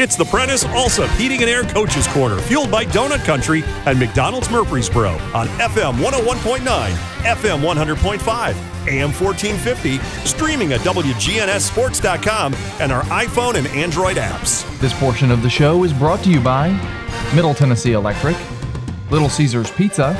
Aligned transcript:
It's 0.00 0.16
the 0.16 0.24
Prentice 0.24 0.64
Allsup 0.64 1.14
Heating 1.18 1.42
and 1.42 1.50
Air 1.50 1.62
Coaches 1.62 2.06
Corner, 2.06 2.38
fueled 2.38 2.70
by 2.70 2.86
Donut 2.86 3.22
Country 3.26 3.62
and 3.84 3.98
McDonald's 3.98 4.50
Murfreesboro 4.50 5.10
on 5.34 5.46
FM 5.58 6.02
101.9, 6.02 6.60
FM 6.62 7.60
100.5, 7.60 8.88
AM 8.88 9.12
1450, 9.12 9.98
streaming 10.26 10.72
at 10.72 10.80
WGNSSports.com 10.80 12.54
and 12.80 12.90
our 12.90 13.02
iPhone 13.02 13.56
and 13.56 13.66
Android 13.66 14.16
apps. 14.16 14.64
This 14.78 14.98
portion 14.98 15.30
of 15.30 15.42
the 15.42 15.50
show 15.50 15.84
is 15.84 15.92
brought 15.92 16.24
to 16.24 16.30
you 16.30 16.40
by 16.40 16.70
Middle 17.34 17.52
Tennessee 17.52 17.92
Electric, 17.92 18.38
Little 19.10 19.28
Caesars 19.28 19.70
Pizza, 19.70 20.16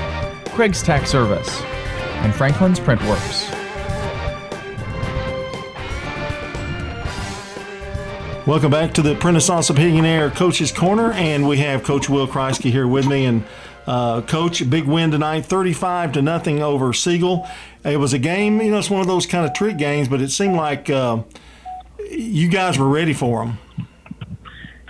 Craig's 0.50 0.82
Tax 0.82 1.08
Service, 1.10 1.62
and 1.62 2.34
Franklin's 2.34 2.78
Printworks. 2.78 3.59
Welcome 8.50 8.72
back 8.72 8.94
to 8.94 9.02
the 9.02 9.14
Heating 9.76 10.04
Air 10.04 10.28
Coach's 10.28 10.72
Corner, 10.72 11.12
and 11.12 11.46
we 11.46 11.58
have 11.58 11.84
Coach 11.84 12.08
Will 12.08 12.26
Kreisky 12.26 12.72
here 12.72 12.88
with 12.88 13.06
me. 13.06 13.24
And 13.24 13.44
uh, 13.86 14.22
Coach, 14.22 14.68
big 14.68 14.86
win 14.86 15.12
tonight, 15.12 15.46
35 15.46 16.10
to 16.14 16.20
nothing 16.22 16.60
over 16.60 16.92
Siegel. 16.92 17.46
It 17.84 17.98
was 17.98 18.12
a 18.12 18.18
game, 18.18 18.60
you 18.60 18.72
know, 18.72 18.78
it's 18.80 18.90
one 18.90 19.00
of 19.00 19.06
those 19.06 19.24
kind 19.24 19.46
of 19.46 19.54
trick 19.54 19.76
games, 19.76 20.08
but 20.08 20.20
it 20.20 20.30
seemed 20.30 20.56
like 20.56 20.90
uh, 20.90 21.22
you 22.10 22.48
guys 22.48 22.76
were 22.76 22.88
ready 22.88 23.12
for 23.12 23.44
them. 23.44 23.58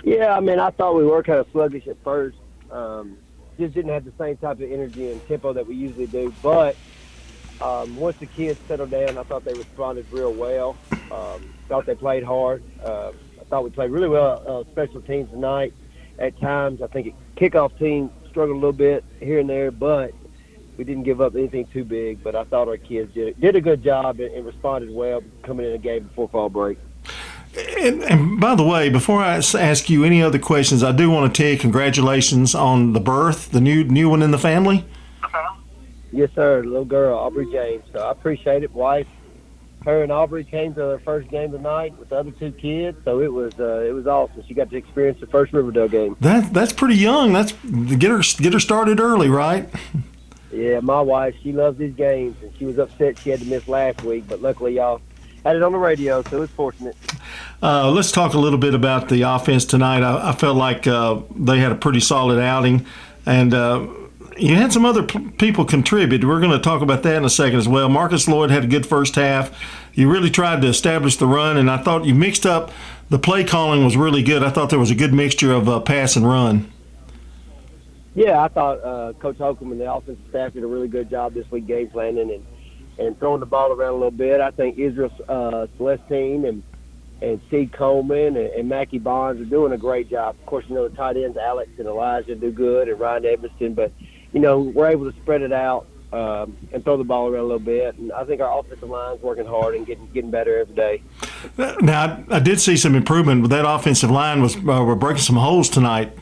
Yeah, 0.03 0.35
I 0.35 0.39
mean, 0.39 0.57
I 0.57 0.71
thought 0.71 0.95
we 0.95 1.05
were 1.05 1.21
kind 1.21 1.37
of 1.37 1.45
sluggish 1.51 1.85
at 1.85 2.03
first. 2.03 2.37
Um, 2.71 3.15
just 3.59 3.75
didn't 3.75 3.91
have 3.91 4.05
the 4.05 4.13
same 4.17 4.37
type 4.37 4.59
of 4.59 4.71
energy 4.71 5.11
and 5.11 5.27
tempo 5.27 5.53
that 5.53 5.67
we 5.67 5.75
usually 5.75 6.07
do. 6.07 6.33
But 6.41 6.75
um, 7.61 7.95
once 7.95 8.17
the 8.17 8.25
kids 8.25 8.59
settled 8.67 8.89
down, 8.89 9.19
I 9.19 9.21
thought 9.21 9.45
they 9.45 9.53
responded 9.53 10.07
real 10.09 10.33
well. 10.33 10.77
Um, 11.11 11.53
thought 11.67 11.85
they 11.85 11.93
played 11.93 12.23
hard. 12.23 12.63
Uh, 12.83 13.11
thought 13.51 13.65
we 13.65 13.69
played 13.69 13.91
really 13.91 14.07
well 14.07 14.43
uh, 14.47 14.71
special 14.71 15.01
teams 15.01 15.29
tonight. 15.29 15.73
At 16.17 16.39
times, 16.39 16.81
I 16.81 16.87
think 16.87 17.07
it, 17.07 17.13
kickoff 17.35 17.77
team 17.77 18.09
struggled 18.29 18.55
a 18.55 18.59
little 18.59 18.71
bit 18.71 19.03
here 19.19 19.39
and 19.39 19.49
there, 19.49 19.71
but 19.71 20.13
we 20.77 20.85
didn't 20.85 21.03
give 21.03 21.19
up 21.19 21.35
anything 21.35 21.67
too 21.67 21.83
big. 21.83 22.23
But 22.23 22.35
I 22.35 22.45
thought 22.45 22.67
our 22.69 22.77
kids 22.77 23.13
did 23.13 23.39
did 23.39 23.55
a 23.55 23.61
good 23.61 23.83
job 23.83 24.19
and, 24.19 24.33
and 24.33 24.45
responded 24.45 24.89
well 24.89 25.21
coming 25.43 25.67
in 25.67 25.73
a 25.73 25.77
game 25.77 26.05
before 26.05 26.29
fall 26.29 26.49
break. 26.49 26.79
And, 27.77 28.01
and, 28.03 28.39
by 28.39 28.55
the 28.55 28.63
way, 28.63 28.87
before 28.89 29.21
I 29.21 29.35
ask 29.35 29.89
you 29.89 30.05
any 30.05 30.23
other 30.23 30.39
questions, 30.39 30.83
I 30.83 30.93
do 30.93 31.11
want 31.11 31.35
to 31.35 31.41
tell 31.41 31.51
you 31.51 31.57
congratulations 31.57 32.55
on 32.55 32.93
the 32.93 33.01
birth, 33.01 33.51
the 33.51 33.59
new 33.59 33.83
new 33.83 34.09
one 34.09 34.21
in 34.21 34.31
the 34.31 34.39
family. 34.39 34.85
Yes, 36.13 36.29
sir. 36.35 36.63
Little 36.63 36.85
girl, 36.85 37.17
Aubrey 37.17 37.49
James. 37.51 37.83
So 37.93 37.99
I 37.99 38.11
appreciate 38.11 38.63
it. 38.63 38.73
Wife, 38.73 39.07
her 39.85 40.03
and 40.03 40.11
Aubrey 40.11 40.43
came 40.43 40.73
to 40.75 40.79
their 40.79 40.99
first 40.99 41.29
game 41.29 41.51
tonight 41.51 41.97
with 41.97 42.09
the 42.09 42.17
other 42.17 42.31
two 42.31 42.51
kids. 42.51 42.97
So 43.03 43.21
it 43.21 43.31
was 43.31 43.53
uh, 43.59 43.81
it 43.81 43.93
was 43.93 44.07
awesome. 44.07 44.43
She 44.47 44.53
got 44.53 44.69
to 44.69 44.77
experience 44.77 45.19
the 45.19 45.27
first 45.27 45.53
Riverdale 45.53 45.87
game. 45.87 46.15
That 46.21 46.53
that's 46.53 46.73
pretty 46.73 46.95
young. 46.95 47.33
That's 47.33 47.51
get 47.53 48.11
her 48.11 48.21
get 48.37 48.53
her 48.53 48.59
started 48.59 48.99
early, 48.99 49.29
right? 49.29 49.69
Yeah, 50.51 50.81
my 50.81 50.99
wife, 50.99 51.33
she 51.41 51.53
loves 51.53 51.77
these 51.77 51.95
games, 51.95 52.35
and 52.41 52.51
she 52.57 52.65
was 52.65 52.77
upset 52.77 53.17
she 53.17 53.29
had 53.29 53.39
to 53.39 53.45
miss 53.45 53.67
last 53.69 54.03
week. 54.03 54.25
But 54.27 54.41
luckily, 54.41 54.75
y'all 54.75 55.01
had 55.45 55.55
it 55.55 55.63
on 55.63 55.71
the 55.71 55.77
radio, 55.77 56.21
so 56.23 56.37
it 56.37 56.39
was 56.41 56.49
fortunate. 56.51 56.95
Uh, 57.63 57.89
let's 57.89 58.11
talk 58.11 58.33
a 58.33 58.37
little 58.37 58.59
bit 58.59 58.73
about 58.73 59.07
the 59.07 59.21
offense 59.21 59.65
tonight. 59.65 60.03
I, 60.03 60.29
I 60.29 60.31
felt 60.33 60.57
like 60.57 60.87
uh, 60.87 61.21
they 61.35 61.59
had 61.59 61.71
a 61.71 61.75
pretty 61.75 62.01
solid 62.01 62.39
outing, 62.39 62.85
and 63.25 63.53
uh, 63.53 63.87
you 64.37 64.55
had 64.55 64.71
some 64.73 64.85
other 64.85 65.03
p- 65.03 65.29
people 65.31 65.65
contribute. 65.65 66.23
We're 66.23 66.39
going 66.39 66.51
to 66.51 66.59
talk 66.59 66.81
about 66.81 67.03
that 67.03 67.15
in 67.15 67.25
a 67.25 67.29
second 67.29 67.59
as 67.59 67.67
well. 67.67 67.89
Marcus 67.89 68.27
Lloyd 68.27 68.51
had 68.51 68.63
a 68.63 68.67
good 68.67 68.85
first 68.85 69.15
half. 69.15 69.51
You 69.93 70.09
really 70.09 70.29
tried 70.29 70.61
to 70.61 70.67
establish 70.67 71.17
the 71.17 71.27
run, 71.27 71.57
and 71.57 71.69
I 71.69 71.77
thought 71.77 72.05
you 72.05 72.15
mixed 72.15 72.45
up. 72.45 72.71
The 73.09 73.19
play 73.19 73.43
calling 73.43 73.83
was 73.83 73.97
really 73.97 74.23
good. 74.23 74.43
I 74.43 74.49
thought 74.49 74.69
there 74.69 74.79
was 74.79 74.91
a 74.91 74.95
good 74.95 75.13
mixture 75.13 75.51
of 75.51 75.67
uh, 75.67 75.79
pass 75.81 76.15
and 76.15 76.27
run. 76.27 76.71
Yeah, 78.13 78.41
I 78.41 78.47
thought 78.47 78.83
uh, 78.83 79.13
Coach 79.13 79.37
Holcomb 79.37 79.71
and 79.71 79.79
the 79.79 79.91
offensive 79.91 80.23
staff 80.29 80.53
did 80.53 80.63
a 80.63 80.67
really 80.67 80.87
good 80.87 81.09
job 81.09 81.33
this 81.33 81.49
week 81.49 81.67
game 81.67 81.89
planning 81.89 82.31
and 82.31 82.45
and 82.99 83.17
throwing 83.19 83.39
the 83.39 83.45
ball 83.45 83.71
around 83.71 83.91
a 83.91 83.93
little 83.93 84.11
bit. 84.11 84.41
I 84.41 84.51
think 84.51 84.77
Israel 84.77 85.11
uh, 85.29 85.67
Celestine 85.77 86.45
and 86.45 86.63
and 87.21 87.39
C. 87.49 87.67
Coleman 87.67 88.35
and, 88.35 88.47
and 88.47 88.67
Mackie 88.67 88.99
Bonds 88.99 89.41
are 89.41 89.45
doing 89.45 89.71
a 89.71 89.77
great 89.77 90.09
job. 90.09 90.35
Of 90.39 90.45
course, 90.45 90.65
you 90.67 90.75
know 90.75 90.87
the 90.87 90.95
tight 90.95 91.17
ends 91.17 91.37
Alex 91.37 91.69
and 91.77 91.87
Elijah 91.87 92.35
do 92.35 92.51
good, 92.51 92.89
and 92.89 92.99
Ryan 92.99 93.25
Evanston. 93.25 93.73
But 93.75 93.93
you 94.33 94.39
know 94.39 94.59
we're 94.59 94.89
able 94.89 95.11
to 95.11 95.17
spread 95.19 95.41
it 95.41 95.51
out 95.51 95.87
um, 96.13 96.57
and 96.71 96.83
throw 96.83 96.97
the 96.97 97.03
ball 97.03 97.27
around 97.27 97.41
a 97.41 97.43
little 97.43 97.59
bit. 97.59 97.95
And 97.97 98.11
I 98.11 98.25
think 98.25 98.41
our 98.41 98.59
offensive 98.59 98.89
line's 98.89 99.21
working 99.21 99.45
hard 99.45 99.75
and 99.75 99.85
getting 99.85 100.07
getting 100.11 100.31
better 100.31 100.59
every 100.59 100.75
day. 100.75 101.03
Now 101.81 102.23
I, 102.29 102.37
I 102.37 102.39
did 102.39 102.59
see 102.59 102.77
some 102.77 102.95
improvement, 102.95 103.41
but 103.41 103.49
that 103.49 103.67
offensive 103.67 104.11
line 104.11 104.41
was 104.41 104.55
uh, 104.55 104.59
were 104.59 104.95
breaking 104.95 105.23
some 105.23 105.37
holes 105.37 105.69
tonight. 105.69 106.13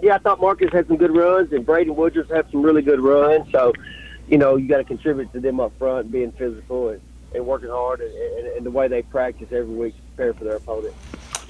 Yeah, 0.00 0.16
I 0.16 0.18
thought 0.18 0.40
Marcus 0.40 0.72
had 0.72 0.88
some 0.88 0.96
good 0.96 1.14
runs, 1.14 1.52
and 1.52 1.64
Braden 1.64 1.94
Woodruff 1.94 2.28
had 2.28 2.50
some 2.50 2.62
really 2.62 2.82
good 2.82 3.00
runs. 3.00 3.50
So 3.52 3.72
you 4.28 4.38
know, 4.38 4.56
you 4.56 4.66
got 4.66 4.78
to 4.78 4.84
contribute 4.84 5.32
to 5.32 5.40
them 5.40 5.60
up 5.60 5.76
front, 5.78 6.10
being 6.10 6.32
physical 6.32 6.88
and, 6.88 7.00
and 7.34 7.46
working 7.46 7.68
hard, 7.68 8.00
and, 8.00 8.14
and, 8.14 8.46
and, 8.56 8.66
the 8.66 8.70
way 8.70 8.88
they 8.88 9.02
practice 9.02 9.48
every 9.52 9.74
week 9.74 9.94
to 9.94 10.02
prepare 10.02 10.34
for 10.34 10.44
their 10.44 10.56
opponent. 10.56 10.94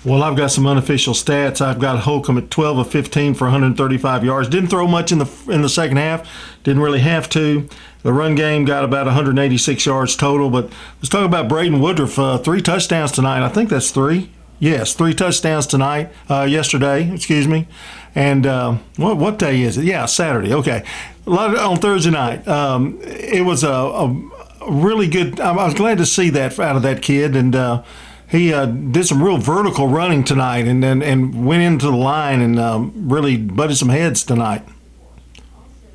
Well, 0.05 0.25
I've 0.25 0.37
got 0.37 0.51
some 0.51 0.67
unofficial 0.67 1.15
stats. 1.15 1.61
I've 1.61 1.79
got 1.79 2.01
Holcomb 2.01 2.37
at 2.37 2.51
12 2.51 2.79
of 2.79 2.91
15 2.91 3.35
for 3.35 3.45
135 3.45 4.25
yards. 4.25 4.49
Didn't 4.49 4.69
throw 4.69 4.89
much 4.89 5.13
in 5.13 5.19
the 5.19 5.31
in 5.49 5.63
the 5.63 5.69
second 5.69 5.99
half. 5.99 6.29
Didn't 6.65 6.83
really 6.83 7.01
have 7.01 7.29
to. 7.31 7.69
The 8.03 8.13
run 8.13 8.35
game 8.35 8.65
got 8.65 8.85
about 8.85 9.07
186 9.07 9.87
yards 9.87 10.17
total. 10.17 10.51
But 10.51 10.73
let's 10.97 11.09
talk 11.09 11.25
about 11.25 11.49
Braden 11.49 11.81
Woodruff. 11.81 12.19
Uh, 12.19 12.39
three 12.39 12.61
touchdowns 12.61 13.13
tonight. 13.13 13.45
I 13.45 13.49
think 13.49 13.71
that's 13.71 13.93
three. 13.93 14.31
Yes, 14.59 14.93
three 14.95 15.15
touchdowns 15.15 15.69
tonight. 15.69 16.13
Uh, 16.29 16.43
yesterday, 16.43 17.13
excuse 17.13 17.47
me. 17.47 17.69
And 18.15 18.45
uh, 18.45 18.79
what 18.97 19.19
what 19.19 19.39
day 19.39 19.63
is 19.63 19.79
it? 19.79 19.85
Yeah, 19.85 20.07
Saturday. 20.07 20.53
Okay, 20.53 20.85
a 21.27 21.31
lot 21.31 21.55
of, 21.55 21.61
on 21.61 21.79
Thursday 21.79 22.11
night. 22.11 22.47
Um, 22.49 22.99
it 23.03 23.45
was 23.45 23.63
a, 23.63 23.71
a, 23.71 24.69
really 24.69 25.07
good. 25.07 25.39
I 25.39 25.53
was 25.53 25.75
glad 25.75 25.99
to 25.99 26.07
see 26.07 26.29
that 26.31 26.59
out 26.59 26.75
of 26.75 26.83
that 26.83 27.03
kid, 27.03 27.37
and 27.37 27.55
uh, 27.55 27.83
he 28.33 28.53
uh, 28.53 28.67
did 28.67 29.07
some 29.07 29.23
real 29.23 29.39
vertical 29.39 29.87
running 29.87 30.25
tonight, 30.25 30.67
and 30.67 30.85
and, 30.85 31.03
and 31.03 31.47
went 31.47 31.63
into 31.63 31.87
the 31.87 31.97
line 31.97 32.41
and 32.41 32.59
um, 32.59 32.93
really 33.09 33.37
butted 33.37 33.77
some 33.77 33.91
heads 33.91 34.25
tonight. 34.25 34.65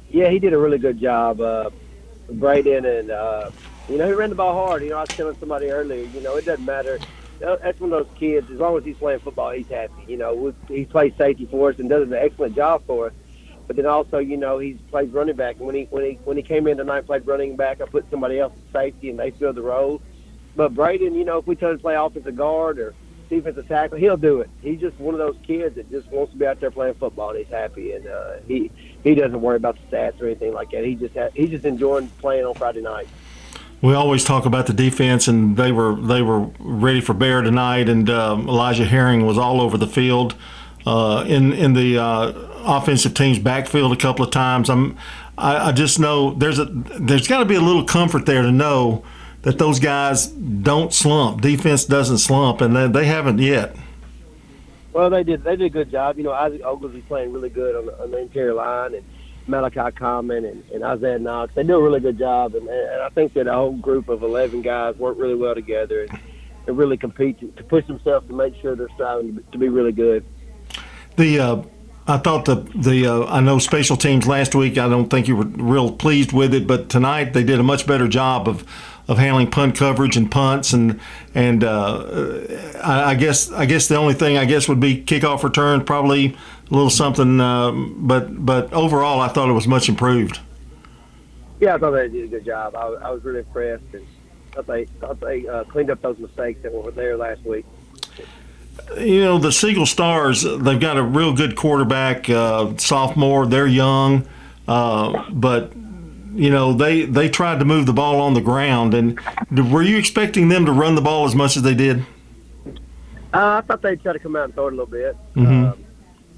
Yeah, 0.09 0.29
he 0.29 0.39
did 0.39 0.53
a 0.53 0.57
really 0.57 0.77
good 0.77 0.99
job, 0.99 1.41
uh, 1.41 1.69
Braden, 2.29 2.85
and 2.85 3.11
uh, 3.11 3.51
you 3.89 3.97
know 3.97 4.07
he 4.07 4.13
ran 4.13 4.29
the 4.29 4.35
ball 4.35 4.53
hard. 4.53 4.83
You 4.83 4.89
know, 4.89 4.97
I 4.97 5.01
was 5.01 5.09
telling 5.09 5.37
somebody 5.37 5.69
earlier. 5.69 6.05
You 6.05 6.21
know, 6.21 6.37
it 6.37 6.45
doesn't 6.45 6.63
matter 6.63 6.97
that's 7.39 7.79
one 7.79 7.93
of 7.93 8.07
those 8.07 8.17
kids. 8.17 8.49
As 8.49 8.59
long 8.59 8.77
as 8.77 8.83
he's 8.83 8.97
playing 8.97 9.19
football, 9.19 9.51
he's 9.51 9.67
happy. 9.67 9.93
You 10.07 10.17
know, 10.17 10.53
he 10.67 10.85
plays 10.85 11.13
safety 11.17 11.45
for 11.45 11.69
us 11.69 11.79
and 11.79 11.89
does 11.89 12.07
an 12.07 12.13
excellent 12.13 12.55
job 12.55 12.83
for 12.85 13.07
us. 13.07 13.13
But 13.67 13.75
then 13.75 13.85
also, 13.85 14.17
you 14.19 14.37
know, 14.37 14.59
he's 14.59 14.77
played 14.89 15.13
running 15.13 15.35
back. 15.35 15.57
And 15.57 15.65
when 15.65 15.75
he 15.75 15.83
when 15.89 16.03
he 16.03 16.13
when 16.23 16.37
he 16.37 16.43
came 16.43 16.67
in 16.67 16.77
tonight, 16.77 17.05
played 17.05 17.27
running 17.27 17.55
back. 17.55 17.81
I 17.81 17.85
put 17.85 18.09
somebody 18.09 18.39
else 18.39 18.53
at 18.53 18.73
safety, 18.73 19.09
and 19.09 19.19
they 19.19 19.31
filled 19.31 19.55
the 19.55 19.61
role. 19.61 20.01
But 20.57 20.73
Braden, 20.73 21.15
you 21.15 21.23
know, 21.23 21.37
if 21.37 21.47
we 21.47 21.55
tell 21.55 21.71
him 21.71 21.77
to 21.77 21.81
play 21.81 21.95
offensive 21.95 22.35
guard 22.35 22.79
or 22.79 22.93
defensive 23.29 23.67
tackle, 23.67 23.97
he'll 23.97 24.17
do 24.17 24.41
it. 24.41 24.49
He's 24.61 24.79
just 24.79 24.99
one 24.99 25.13
of 25.13 25.19
those 25.19 25.37
kids 25.45 25.75
that 25.75 25.89
just 25.89 26.09
wants 26.09 26.33
to 26.33 26.39
be 26.39 26.45
out 26.45 26.59
there 26.59 26.71
playing 26.71 26.95
football, 26.95 27.29
and 27.29 27.39
he's 27.39 27.47
happy. 27.47 27.93
And 27.93 28.07
uh, 28.07 28.37
he 28.47 28.69
he 29.03 29.15
doesn't 29.15 29.39
worry 29.39 29.55
about 29.55 29.77
the 29.77 29.95
stats 29.95 30.19
or 30.21 30.25
anything 30.25 30.53
like 30.53 30.71
that. 30.71 30.83
He 30.83 30.95
just 30.95 31.15
ha- 31.15 31.29
he's 31.33 31.51
just 31.51 31.63
enjoying 31.63 32.09
playing 32.19 32.45
on 32.45 32.55
Friday 32.55 32.81
night 32.81 33.07
we 33.81 33.93
always 33.93 34.23
talk 34.23 34.45
about 34.45 34.65
the 34.65 34.73
defense, 34.73 35.27
and 35.27 35.55
they 35.55 35.71
were 35.71 35.95
they 35.95 36.21
were 36.21 36.49
ready 36.59 37.01
for 37.01 37.13
bear 37.13 37.41
tonight. 37.41 37.89
And 37.89 38.09
uh, 38.09 38.35
Elijah 38.39 38.85
Herring 38.85 39.25
was 39.25 39.37
all 39.37 39.61
over 39.61 39.77
the 39.77 39.87
field 39.87 40.35
uh, 40.85 41.23
in 41.27 41.53
in 41.53 41.73
the 41.73 41.97
uh, 41.97 42.31
offensive 42.65 43.13
team's 43.13 43.39
backfield 43.39 43.93
a 43.93 43.97
couple 43.97 44.25
of 44.25 44.31
times. 44.31 44.69
I'm 44.69 44.97
I, 45.37 45.69
I 45.69 45.71
just 45.71 45.99
know 45.99 46.33
there's 46.33 46.59
a 46.59 46.65
there's 46.65 47.27
got 47.27 47.39
to 47.39 47.45
be 47.45 47.55
a 47.55 47.61
little 47.61 47.83
comfort 47.83 48.25
there 48.25 48.41
to 48.41 48.51
know 48.51 49.03
that 49.47 49.57
those 49.57 49.79
guys 49.79 50.27
don't 50.27 50.93
slump. 50.93 51.39
Defense 51.39 51.85
doesn't 51.85 52.17
slump, 52.17 52.59
and 52.59 52.75
they, 52.75 52.85
they 52.89 53.05
haven't 53.05 53.39
yet. 53.39 53.77
Well, 54.91 55.09
they 55.09 55.23
did 55.23 55.41
they 55.45 55.55
did 55.55 55.67
a 55.67 55.69
good 55.69 55.89
job. 55.89 56.17
You 56.17 56.25
know, 56.25 56.33
Isaac 56.33 56.61
Oglesby 56.65 56.99
playing 57.03 57.31
really 57.31 57.47
good 57.47 57.73
on 57.73 57.85
the, 57.85 57.97
on 58.03 58.11
the 58.11 58.17
interior 58.17 58.53
line, 58.53 58.93
and 58.95 59.05
Malachi 59.47 59.95
Common 59.95 60.43
and, 60.43 60.69
and 60.71 60.83
Isaiah 60.83 61.17
Knox. 61.17 61.55
They 61.55 61.63
do 61.63 61.77
a 61.77 61.81
really 61.81 62.01
good 62.01 62.17
job, 62.17 62.55
and, 62.55 62.67
and 62.67 63.01
I 63.01 63.07
think 63.07 63.35
that 63.35 63.47
a 63.47 63.53
whole 63.53 63.71
group 63.71 64.09
of 64.09 64.21
11 64.21 64.63
guys 64.63 64.97
work 64.97 65.17
really 65.17 65.35
well 65.35 65.55
together 65.55 66.03
and, 66.03 66.19
and 66.67 66.77
really 66.77 66.97
compete 66.97 67.39
to, 67.39 67.47
to 67.51 67.63
push 67.63 67.87
themselves 67.87 68.27
to 68.27 68.33
make 68.33 68.53
sure 68.61 68.75
they're 68.75 68.89
striving 68.95 69.41
to 69.53 69.57
be 69.57 69.69
really 69.69 69.93
good. 69.93 70.25
The 71.15 71.39
uh, 71.39 71.63
I 72.07 72.17
thought 72.17 72.45
the 72.45 72.55
the 72.73 73.05
uh, 73.05 73.25
I 73.25 73.41
know 73.41 73.59
special 73.59 73.97
teams 73.97 74.25
last 74.27 74.55
week. 74.55 74.77
I 74.77 74.87
don't 74.87 75.09
think 75.09 75.27
you 75.27 75.35
were 75.35 75.45
real 75.45 75.91
pleased 75.91 76.31
with 76.31 76.53
it, 76.53 76.65
but 76.65 76.89
tonight 76.89 77.33
they 77.33 77.43
did 77.43 77.59
a 77.59 77.63
much 77.63 77.85
better 77.85 78.07
job 78.07 78.47
of 78.47 78.65
of 79.07 79.17
handling 79.17 79.49
punt 79.49 79.75
coverage 79.75 80.17
and 80.17 80.29
punts 80.29 80.73
and 80.73 80.99
and 81.35 81.63
uh, 81.63 82.41
I, 82.83 83.11
I, 83.11 83.15
guess 83.15 83.51
I 83.51 83.65
guess 83.65 83.87
the 83.87 83.95
only 83.95 84.13
thing 84.13 84.37
I 84.37 84.45
guess 84.45 84.67
would 84.67 84.79
be 84.79 85.01
kickoff 85.01 85.43
returns 85.43 85.83
probably 85.83 86.35
a 86.69 86.73
little 86.73 86.89
something, 86.89 87.39
uh, 87.39 87.71
but 87.71 88.45
but 88.45 88.71
overall, 88.73 89.21
I 89.21 89.27
thought 89.27 89.49
it 89.49 89.53
was 89.53 89.67
much 89.67 89.89
improved. 89.89 90.39
Yeah, 91.59 91.75
I 91.75 91.77
thought 91.77 91.91
they 91.91 92.07
did 92.07 92.25
a 92.25 92.27
good 92.27 92.45
job. 92.45 92.75
I, 92.75 92.87
I 92.87 93.11
was 93.11 93.23
really 93.23 93.39
impressed, 93.39 93.83
and 93.93 94.05
thought 94.51 94.67
they 94.67 94.85
thought 94.85 95.19
they 95.19 95.47
uh, 95.47 95.63
cleaned 95.65 95.89
up 95.89 96.01
those 96.01 96.17
mistakes 96.19 96.61
that 96.63 96.73
were 96.73 96.91
there 96.91 97.17
last 97.17 97.43
week. 97.43 97.65
You 98.97 99.21
know, 99.21 99.37
the 99.37 99.51
Siegel 99.51 99.85
Stars, 99.85 100.43
they've 100.43 100.79
got 100.79 100.97
a 100.97 101.03
real 101.03 101.33
good 101.33 101.55
quarterback, 101.55 102.29
uh, 102.29 102.75
sophomore. 102.77 103.45
They're 103.45 103.67
young, 103.67 104.27
uh, 104.67 105.25
but 105.31 105.73
you 106.33 106.49
know 106.49 106.73
they 106.73 107.03
they 107.03 107.29
tried 107.29 107.59
to 107.59 107.65
move 107.65 107.85
the 107.85 107.93
ball 107.93 108.21
on 108.21 108.33
the 108.33 108.41
ground. 108.41 108.93
And 108.93 109.19
were 109.71 109.81
you 109.81 109.97
expecting 109.97 110.49
them 110.49 110.65
to 110.65 110.71
run 110.71 110.95
the 110.95 111.01
ball 111.01 111.25
as 111.25 111.35
much 111.35 111.57
as 111.57 111.63
they 111.63 111.75
did? 111.75 112.05
Uh, 113.33 113.57
I 113.57 113.61
thought 113.61 113.81
they'd 113.81 114.01
try 114.01 114.13
to 114.13 114.19
come 114.19 114.35
out 114.35 114.45
and 114.45 114.53
throw 114.53 114.67
it 114.67 114.73
a 114.73 114.75
little 114.75 114.85
bit. 114.85 115.15
Mhm. 115.35 115.71
Um, 115.71 115.83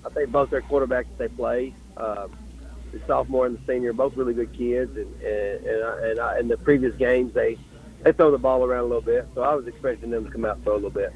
I 0.06 0.10
think 0.10 0.32
both 0.32 0.50
their 0.50 0.62
quarterbacks 0.62 1.06
that 1.06 1.18
they 1.18 1.28
play, 1.28 1.74
um, 1.98 2.32
the 2.92 3.00
sophomore 3.06 3.46
and 3.46 3.58
the 3.58 3.62
senior, 3.72 3.94
both 3.94 4.18
really 4.18 4.34
good 4.34 4.52
kids. 4.54 4.96
And 4.98 5.22
and 5.22 5.66
and, 5.66 5.84
I, 5.84 6.08
and 6.08 6.20
I, 6.20 6.40
in 6.40 6.48
the 6.48 6.58
previous 6.58 6.96
games, 6.96 7.34
they 7.34 7.58
they 8.04 8.12
throw 8.12 8.32
the 8.32 8.38
ball 8.38 8.66
around 8.66 8.82
a 8.82 8.88
little 8.88 9.02
bit. 9.02 9.28
So 9.36 9.42
I 9.44 9.54
was 9.54 9.68
expecting 9.68 10.10
them 10.10 10.26
to 10.26 10.32
come 10.32 10.46
out 10.46 10.56
and 10.56 10.64
throw 10.64 10.74
a 10.74 10.76
little 10.76 10.90
bit. 10.90 11.14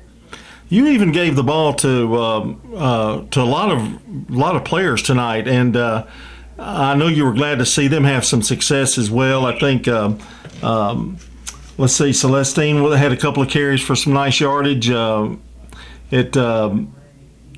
You 0.73 0.87
even 0.87 1.11
gave 1.11 1.35
the 1.35 1.43
ball 1.43 1.73
to 1.75 2.17
um, 2.19 2.61
uh, 2.75 3.21
to 3.29 3.41
a 3.41 3.45
lot 3.45 3.71
of 3.71 3.79
a 4.31 4.33
lot 4.33 4.55
of 4.55 4.65
players 4.65 5.03
tonight, 5.03 5.47
and 5.47 5.77
uh, 5.77 6.07
I 6.57 6.95
know 6.95 7.05
you 7.07 7.25
were 7.25 7.33
glad 7.33 7.59
to 7.59 7.65
see 7.65 7.87
them 7.87 8.05
have 8.05 8.25
some 8.25 8.41
success 8.41 8.97
as 8.97 9.11
well. 9.11 9.45
I 9.45 9.59
think. 9.59 9.87
Um, 9.87 10.17
um, 10.63 11.17
let's 11.77 11.93
see, 11.93 12.11
Celestine 12.11 12.97
had 12.97 13.11
a 13.11 13.17
couple 13.17 13.43
of 13.43 13.49
carries 13.49 13.81
for 13.83 13.95
some 13.95 14.13
nice 14.13 14.39
yardage. 14.39 14.89
Uh, 14.89 15.35
it. 16.09 16.35
Um, 16.37 16.91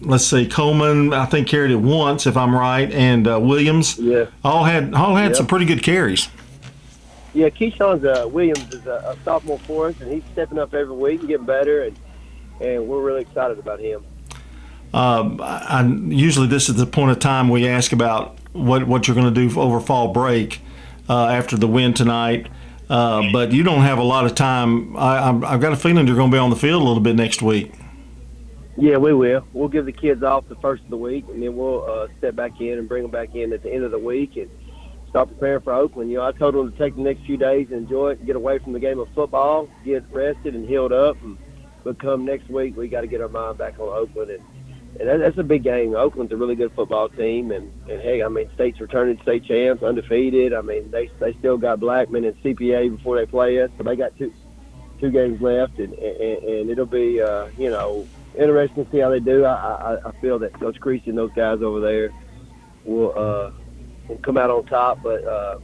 let's 0.01 0.25
see, 0.25 0.45
Coleman 0.45 1.13
I 1.13 1.25
think 1.25 1.47
carried 1.47 1.71
it 1.71 1.77
once, 1.77 2.27
if 2.27 2.35
I'm 2.35 2.53
right, 2.53 2.91
and 2.91 3.29
uh, 3.29 3.39
Williams 3.39 3.97
Yeah. 3.97 4.25
all 4.43 4.65
had 4.65 4.93
all 4.93 5.15
had 5.15 5.31
Yeah. 5.31 5.37
some 5.37 5.47
pretty 5.47 5.65
good 5.65 5.83
carries. 5.83 6.27
Yeah, 7.33 7.47
Keyshawn's 7.47 8.03
uh, 8.03 8.27
Williams 8.27 8.73
is 8.73 8.85
a, 8.87 9.15
a 9.15 9.17
sophomore 9.23 9.59
for 9.59 9.87
us, 9.87 9.95
and 10.01 10.11
he's 10.11 10.23
stepping 10.33 10.59
up 10.59 10.73
every 10.73 10.93
week 10.95 11.21
and 11.21 11.29
getting 11.29 11.45
better, 11.45 11.83
and 11.83 11.97
and 12.61 12.87
we're 12.87 13.01
really 13.01 13.21
excited 13.21 13.59
about 13.59 13.79
him. 13.79 14.03
Um, 14.93 15.39
I, 15.43 15.83
usually 16.07 16.47
this 16.47 16.69
is 16.69 16.75
the 16.75 16.85
point 16.85 17.11
of 17.11 17.19
time 17.19 17.49
we 17.49 17.67
ask 17.67 17.91
about 17.91 18.37
what 18.53 18.87
what 18.87 19.07
you're 19.07 19.15
going 19.15 19.33
to 19.33 19.47
do 19.49 19.59
over 19.59 19.79
fall 19.81 20.13
break 20.13 20.61
uh, 21.09 21.27
after 21.27 21.57
the 21.57 21.67
win 21.67 21.93
tonight. 21.93 22.47
Uh, 22.89 23.23
but 23.33 23.51
you 23.51 23.63
don't 23.63 23.81
have 23.81 23.97
a 23.97 24.03
lot 24.03 24.25
of 24.25 24.35
time. 24.35 24.95
I, 24.95 25.17
I'm- 25.17 25.43
I've 25.43 25.59
got 25.59 25.73
a 25.73 25.75
feeling 25.75 26.05
you're 26.07 26.15
going 26.15 26.29
to 26.29 26.35
be 26.35 26.39
on 26.39 26.51
the 26.51 26.55
field 26.55 26.81
a 26.81 26.85
little 26.85 27.01
bit 27.01 27.15
next 27.15 27.41
week. 27.41 27.73
Yeah, 28.77 28.97
we 28.97 29.13
will. 29.13 29.45
We'll 29.53 29.69
give 29.69 29.85
the 29.85 29.91
kids 29.91 30.21
off 30.21 30.47
the 30.49 30.55
first 30.57 30.83
of 30.83 30.89
the 30.89 30.97
week, 30.97 31.25
and 31.29 31.41
then 31.41 31.55
we'll 31.55 31.89
uh, 31.89 32.07
step 32.17 32.35
back 32.35 32.59
in 32.61 32.77
and 32.77 32.87
bring 32.87 33.03
them 33.03 33.11
back 33.11 33.33
in 33.33 33.53
at 33.53 33.63
the 33.63 33.73
end 33.73 33.83
of 33.85 33.91
the 33.91 33.97
week 33.97 34.35
and 34.35 34.49
start 35.09 35.29
preparing 35.29 35.61
for 35.61 35.73
Oakland. 35.73 36.11
You 36.11 36.17
know, 36.17 36.25
I 36.25 36.31
told 36.33 36.55
them 36.55 36.71
to 36.71 36.77
take 36.77 36.95
the 36.95 37.01
next 37.01 37.25
few 37.25 37.37
days 37.37 37.67
and 37.71 37.79
enjoy 37.83 38.11
it, 38.11 38.17
and 38.19 38.27
get 38.27 38.35
away 38.35 38.59
from 38.59 38.73
the 38.73 38.79
game 38.79 38.99
of 38.99 39.07
football, 39.15 39.67
get 39.85 40.03
rested 40.11 40.55
and 40.55 40.67
healed 40.67 40.91
up, 40.91 41.15
and 41.23 41.37
but 41.85 41.99
come 41.99 42.25
next 42.25 42.49
week, 42.49 42.75
we 42.75 42.89
got 42.89 43.01
to 43.01 43.07
get 43.07 43.21
our 43.21 43.29
mind 43.29 43.59
back 43.59 43.79
on 43.79 43.87
Oakland, 43.87 44.31
and 44.31 44.43
and 44.99 45.09
that, 45.09 45.17
that's 45.19 45.37
a 45.37 45.43
big 45.43 45.63
game. 45.63 45.95
Oakland's 45.95 46.33
a 46.33 46.37
really 46.37 46.55
good 46.55 46.73
football 46.73 47.07
team, 47.09 47.51
and 47.51 47.71
and 47.89 48.01
hey, 48.01 48.23
I 48.23 48.27
mean, 48.27 48.49
state's 48.55 48.81
returning 48.81 49.21
state 49.21 49.45
champs, 49.45 49.83
undefeated. 49.83 50.53
I 50.53 50.61
mean, 50.61 50.89
they 50.91 51.09
they 51.19 51.33
still 51.39 51.57
got 51.57 51.79
Blackman 51.79 52.25
and 52.25 52.35
CPA 52.41 52.97
before 52.97 53.17
they 53.17 53.27
play 53.27 53.61
us, 53.61 53.69
so 53.77 53.83
they 53.83 53.95
got 53.95 54.17
two 54.17 54.33
two 54.99 55.11
games 55.11 55.39
left, 55.41 55.77
and 55.77 55.93
and, 55.93 56.43
and 56.43 56.69
it'll 56.71 56.87
be 56.87 57.21
uh, 57.21 57.47
you 57.57 57.69
know 57.69 58.07
interesting 58.35 58.85
to 58.85 58.91
see 58.91 58.97
how 58.97 59.11
they 59.11 59.19
do. 59.19 59.45
I, 59.45 59.53
I, 59.53 60.09
I 60.09 60.11
feel 60.21 60.39
that 60.39 60.59
Coach 60.59 60.79
Creasy 60.79 61.11
and 61.11 61.17
those 61.17 61.31
guys 61.33 61.61
over 61.61 61.79
there 61.79 62.11
will 62.83 63.13
uh, 63.15 63.51
will 64.07 64.17
come 64.23 64.37
out 64.37 64.49
on 64.49 64.65
top. 64.65 65.03
But 65.03 65.23
uh, 65.23 65.59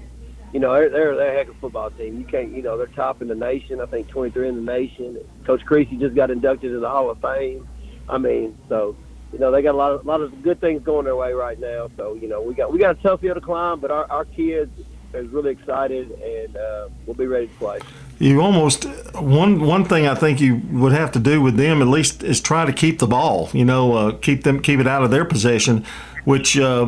you 0.54 0.60
know, 0.60 0.74
they're, 0.74 0.90
they're 0.90 1.16
they're 1.16 1.34
a 1.34 1.38
heck 1.38 1.48
of 1.48 1.56
a 1.56 1.60
football 1.60 1.92
team. 1.92 2.18
You 2.18 2.26
can't, 2.26 2.54
you 2.54 2.62
know, 2.62 2.78
they're 2.78 2.88
top 2.88 3.22
in 3.22 3.28
the 3.28 3.36
nation. 3.36 3.80
I 3.80 3.86
think 3.86 4.08
23 4.10 4.50
in 4.50 4.66
the 4.66 4.72
nation. 4.72 5.18
Coach 5.46 5.64
Creasy 5.66 5.96
just 5.98 6.16
got 6.16 6.30
inducted 6.30 6.72
in 6.72 6.82
the 6.82 6.90
Hall 6.90 7.10
of 7.10 7.22
Fame. 7.22 7.68
I 8.10 8.18
mean, 8.18 8.58
so 8.68 8.96
you 9.32 9.40
know 9.40 9.52
they 9.52 9.62
got 9.62 9.76
a 9.76 9.78
lot 9.78 9.94
of 9.94 10.06
a 10.06 10.08
lot 10.08 10.22
of 10.22 10.42
good 10.44 10.60
things 10.60 10.84
going 10.84 11.06
their 11.06 11.16
way 11.16 11.34
right 11.34 11.60
now. 11.60 11.90
So 11.98 12.14
you 12.16 12.28
know 12.28 12.42
we 12.42 12.54
got 12.54 12.72
we 12.72 12.80
got 12.80 13.00
a 13.00 13.02
tough 13.02 13.22
hill 13.22 13.36
to 13.36 13.42
climb, 13.42 13.80
but 13.80 13.92
our, 13.92 14.10
our 14.12 14.26
kids 14.26 14.72
is 15.14 15.28
really 15.30 15.52
excited 15.52 16.12
and 16.12 16.56
uh, 16.56 16.88
we'll 17.06 17.16
be 17.16 17.28
ready 17.28 17.48
to 17.48 17.54
play. 17.56 17.80
You 18.20 18.42
almost 18.42 18.86
one 19.16 19.62
one 19.62 19.86
thing 19.86 20.08
I 20.08 20.16
think 20.16 20.42
you 20.42 20.62
would 20.72 20.92
have 20.92 21.12
to 21.14 21.20
do 21.20 21.42
with 21.42 21.56
them 21.56 21.82
at 21.82 21.88
least 21.88 22.24
is 22.24 22.42
try 22.42 22.66
to 22.66 22.74
keep 22.74 23.00
the 23.00 23.08
ball. 23.08 23.50
You 23.54 23.66
know, 23.66 23.94
uh, 23.94 24.12
keep 24.18 24.44
them 24.44 24.62
keep 24.62 24.80
it 24.80 24.88
out 24.88 25.04
of 25.04 25.12
their 25.12 25.26
possession, 25.26 25.86
which 26.26 26.58
uh, 26.58 26.86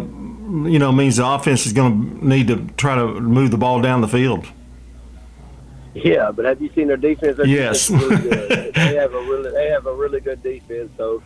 you 0.53 0.77
know 0.79 0.91
means 0.91 1.17
the 1.17 1.25
offense 1.27 1.65
is 1.65 1.73
going 1.73 2.19
to 2.19 2.27
need 2.27 2.47
to 2.47 2.67
try 2.77 2.95
to 2.95 3.19
move 3.19 3.51
the 3.51 3.57
ball 3.57 3.81
down 3.81 4.01
the 4.01 4.07
field. 4.07 4.45
Yeah, 5.95 6.31
but 6.31 6.45
have 6.45 6.61
you 6.61 6.71
seen 6.73 6.87
their 6.87 6.97
defense? 6.97 7.37
Their 7.37 7.45
Yes. 7.45 7.87
defense 7.87 8.23
really 8.23 8.71
they 8.71 8.95
have 8.95 9.13
a 9.13 9.21
really 9.21 9.51
they 9.51 9.69
have 9.69 9.85
a 9.85 9.93
really 9.93 10.19
good 10.19 10.41
defense. 10.41 10.91
So, 10.97 11.21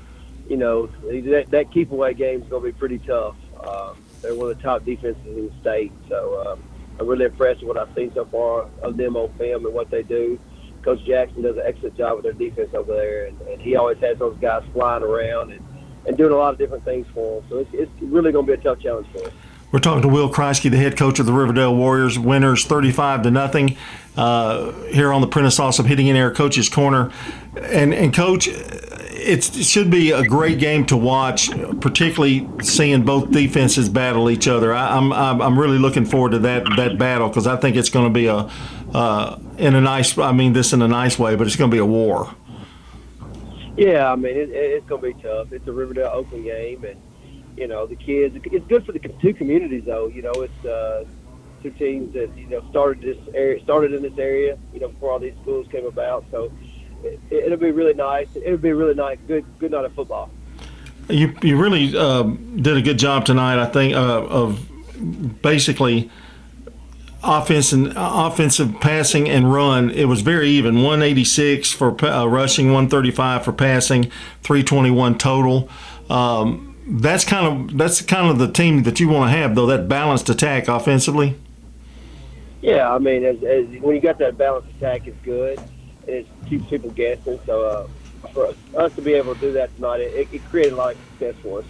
you 0.49 0.57
know, 0.57 0.87
that, 0.87 1.47
that 1.49 1.71
keep 1.71 1.91
away 1.91 2.13
game 2.13 2.41
is 2.41 2.47
going 2.49 2.63
to 2.63 2.71
be 2.71 2.77
pretty 2.77 2.99
tough. 2.99 3.35
Um, 3.65 3.97
they're 4.21 4.35
one 4.35 4.49
of 4.49 4.57
the 4.57 4.63
top 4.63 4.83
defenses 4.85 5.25
in 5.25 5.47
the 5.47 5.53
state. 5.61 5.91
So 6.09 6.47
um, 6.47 6.63
I'm 6.99 7.07
really 7.07 7.25
impressed 7.25 7.61
with 7.61 7.69
what 7.69 7.77
I've 7.77 7.93
seen 7.95 8.13
so 8.13 8.25
far 8.25 8.67
of 8.81 8.97
them 8.97 9.15
on 9.15 9.31
film 9.33 9.65
and 9.65 9.73
what 9.73 9.89
they 9.89 10.03
do. 10.03 10.39
Coach 10.83 11.03
Jackson 11.05 11.41
does 11.41 11.57
an 11.57 11.63
excellent 11.65 11.97
job 11.97 12.15
with 12.15 12.23
their 12.23 12.33
defense 12.33 12.73
over 12.73 12.93
there, 12.93 13.25
and, 13.25 13.39
and 13.41 13.61
he 13.61 13.75
always 13.75 13.97
has 13.99 14.17
those 14.19 14.37
guys 14.39 14.63
flying 14.73 15.03
around 15.03 15.51
and, 15.51 15.61
and 16.07 16.17
doing 16.17 16.31
a 16.31 16.35
lot 16.35 16.53
of 16.53 16.57
different 16.57 16.83
things 16.85 17.05
for 17.13 17.41
them. 17.41 17.49
So 17.49 17.57
it's, 17.59 17.73
it's 17.73 18.01
really 18.01 18.31
going 18.31 18.45
to 18.45 18.55
be 18.55 18.59
a 18.59 18.63
tough 18.63 18.79
challenge 18.79 19.07
for 19.11 19.25
us. 19.27 19.33
We're 19.71 19.79
talking 19.79 20.01
to 20.03 20.07
Will 20.07 20.31
Kreisky, 20.31 20.71
the 20.71 20.77
head 20.77 20.95
coach 20.95 21.19
of 21.19 21.25
the 21.25 21.33
Riverdale 21.33 21.75
Warriors, 21.75 22.17
winners 22.17 22.63
35 22.63 23.23
to 23.23 23.31
nothing 23.31 23.75
uh, 24.15 24.71
here 24.85 25.11
on 25.11 25.19
the 25.19 25.27
Prentice 25.27 25.59
Allsup 25.59 25.85
Heating 25.85 26.07
in 26.07 26.15
Air 26.15 26.31
Coach's 26.31 26.69
Corner. 26.69 27.11
And, 27.61 27.93
and 27.93 28.13
Coach, 28.13 28.47
it 28.47 29.43
should 29.43 29.91
be 29.91 30.11
a 30.11 30.23
great 30.23 30.57
game 30.59 30.85
to 30.85 30.95
watch, 30.95 31.51
particularly 31.81 32.47
seeing 32.61 33.03
both 33.03 33.29
defenses 33.31 33.89
battle 33.89 34.29
each 34.29 34.47
other. 34.47 34.73
I, 34.73 34.95
I'm, 34.95 35.11
I'm 35.11 35.41
I'm 35.41 35.59
really 35.59 35.77
looking 35.77 36.05
forward 36.05 36.31
to 36.31 36.39
that 36.39 36.63
that 36.77 36.97
battle 36.97 37.27
because 37.27 37.45
I 37.45 37.57
think 37.57 37.75
it's 37.75 37.89
going 37.89 38.05
to 38.05 38.13
be 38.13 38.27
a 38.27 38.49
uh, 38.93 39.39
in 39.57 39.75
a 39.75 39.81
nice. 39.81 40.17
I 40.17 40.31
mean 40.31 40.53
this 40.53 40.71
in 40.71 40.81
a 40.81 40.87
nice 40.87 41.19
way, 41.19 41.35
but 41.35 41.45
it's 41.45 41.55
going 41.55 41.69
to 41.69 41.75
be 41.75 41.79
a 41.79 41.85
war. 41.85 42.33
Yeah, 43.77 44.11
I 44.11 44.15
mean 44.15 44.35
it, 44.35 44.49
it- 44.49 44.71
it's 44.77 44.87
going 44.87 45.01
to 45.01 45.13
be 45.13 45.21
tough. 45.21 45.51
It's 45.53 45.67
a 45.67 45.71
Riverdale 45.71 46.11
Oakland 46.13 46.45
game, 46.45 46.83
and 46.83 46.99
you 47.55 47.67
know 47.67 47.85
the 47.85 47.95
kids. 47.95 48.35
It's 48.51 48.65
good 48.67 48.85
for 48.85 48.91
the 48.91 48.99
two 48.99 49.33
communities, 49.33 49.83
though. 49.85 50.07
You 50.07 50.23
know, 50.23 50.31
it's 50.33 50.65
uh, 50.65 51.05
two 51.63 51.71
teams 51.71 52.13
that 52.13 52.35
you 52.37 52.47
know 52.47 52.63
started 52.69 53.01
this 53.03 53.17
area, 53.33 53.61
started 53.63 53.93
in 53.93 54.01
this 54.01 54.17
area. 54.17 54.57
You 54.73 54.79
know, 54.79 54.89
before 54.89 55.11
all 55.11 55.19
these 55.19 55.35
schools 55.41 55.67
came 55.71 55.85
about. 55.85 56.25
So 56.31 56.51
it, 57.03 57.19
it'll 57.29 57.57
be 57.57 57.71
really 57.71 57.93
nice. 57.93 58.27
It'll 58.35 58.57
be 58.57 58.73
really 58.73 58.95
nice. 58.95 59.19
Good, 59.27 59.45
good 59.59 59.71
night 59.71 59.85
of 59.85 59.93
football. 59.93 60.29
You 61.09 61.35
you 61.43 61.57
really 61.57 61.95
um, 61.97 62.61
did 62.61 62.77
a 62.77 62.81
good 62.81 62.97
job 62.99 63.25
tonight. 63.25 63.61
I 63.61 63.65
think 63.67 63.93
uh, 63.95 64.25
of 64.25 64.67
basically 65.41 66.09
offense 67.23 67.71
and 67.73 67.93
offensive 67.95 68.79
passing 68.79 69.29
and 69.29 69.51
run. 69.51 69.89
It 69.89 70.05
was 70.05 70.21
very 70.21 70.49
even. 70.49 70.75
186 70.75 71.71
for 71.71 72.05
uh, 72.05 72.25
rushing, 72.25 72.67
135 72.67 73.43
for 73.43 73.53
passing, 73.53 74.03
321 74.43 75.17
total. 75.17 75.69
Um, 76.09 76.75
that's 76.89 77.25
kind 77.25 77.45
of 77.71 77.77
that's 77.77 78.01
kind 78.01 78.29
of 78.29 78.39
the 78.39 78.49
team 78.49 78.83
that 78.83 78.99
you 78.99 79.09
want 79.09 79.31
to 79.31 79.37
have, 79.37 79.55
though. 79.55 79.65
That 79.65 79.89
balanced 79.89 80.29
attack 80.29 80.67
offensively. 80.67 81.37
Yeah, 82.61 82.93
I 82.93 82.97
mean, 82.97 83.23
as, 83.23 83.43
as 83.43 83.67
when 83.81 83.95
you 83.95 84.01
got 84.01 84.17
that 84.19 84.37
balanced 84.37 84.69
attack, 84.77 85.07
it's 85.07 85.17
good. 85.23 85.59
And 86.07 86.09
it 86.09 86.27
keeps 86.47 86.65
people 86.65 86.89
guessing. 86.91 87.39
So 87.45 87.63
uh, 87.63 87.87
for 88.33 88.47
us, 88.47 88.55
us 88.75 88.95
to 88.95 89.01
be 89.01 89.13
able 89.13 89.35
to 89.35 89.41
do 89.41 89.51
that 89.53 89.75
tonight, 89.75 90.01
it, 90.01 90.27
it 90.31 90.43
created 90.45 90.73
a 90.73 90.75
lot 90.75 90.95
of 90.95 91.01
success 91.11 91.35
for 91.41 91.59
us. 91.59 91.65